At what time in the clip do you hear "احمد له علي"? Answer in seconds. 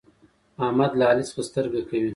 0.65-1.23